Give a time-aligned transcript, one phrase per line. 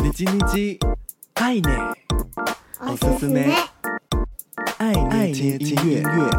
[0.00, 0.78] 你叽你叽，
[1.34, 1.94] 爱捏，
[2.80, 3.52] おすすめ，
[4.78, 4.92] 爱
[5.32, 6.30] 捏听音乐。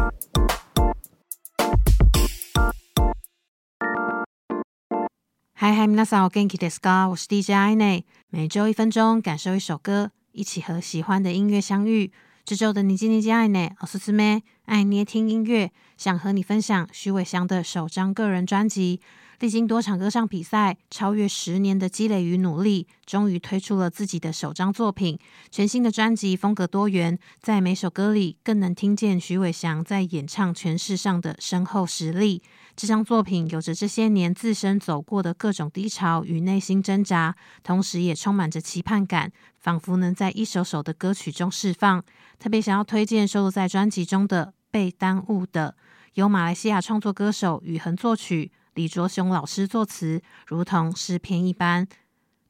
[5.52, 7.10] 嗨嗨，皆さんお元気ですか？
[7.10, 12.10] 我是 DJ 爱捏，每周一分钟，感受一首歌，一起和喜欢的音乐相遇。
[12.46, 14.40] 这周的你叽你叽爱捏，おすすめ，
[14.70, 19.00] 爱捏听音乐，想和你分享徐伟祥的首张个人专辑。
[19.40, 25.18] 历经多场歌唱比赛，超越十年的积累与努力，终于推出了自己的首张作品。
[25.50, 32.40] 全新的专辑风格多元，在每首歌里更能听见徐伟祥在演唱诠释上的深厚实力。
[32.76, 42.04] 这张作品有着这些年自身走过的各种低潮与内心挣扎，同时也充满着期盼感，仿佛能在一首首的歌曲中释放。
[42.38, 45.74] 特别想要推荐收录在专辑中的《被耽误的》，
[46.14, 48.52] 由马来西亚创作歌手宇恒作曲。
[48.74, 51.86] 李卓雄老师作词，如同诗篇一般。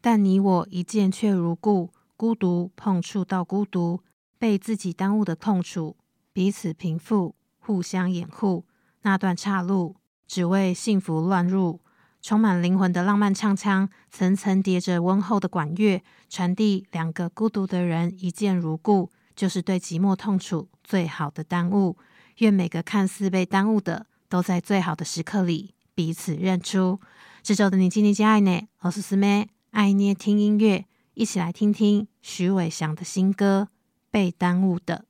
[0.02, 4.00] 但你我一见却如故，孤独碰触到孤独，
[4.38, 5.96] 被自己耽误的痛楚，
[6.32, 8.66] 彼此平复，互相掩护。
[9.02, 9.96] 那段岔路，
[10.26, 11.80] 只为幸福乱入。
[12.22, 21.97] 充满灵魂的浪漫唱腔，层层叠着温厚的管乐，传递两个孤独的人一见如故，就是对寂寞痛楚最好的耽误。
[22.39, 25.73] 愿每个看似被耽误的，都在最好的时刻里。
[25.93, 26.99] 彼此认出，
[27.41, 33.69] 这周的你叽你叽爱捏，おすすめ，爱捏听音乐，一起来听听许玮祥的新歌《
[34.11, 35.05] 被耽误的》。